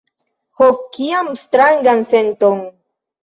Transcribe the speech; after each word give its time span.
Ho, 0.61 0.69
kian 0.95 1.29
strangan 1.41 2.01
senton! 2.13 2.59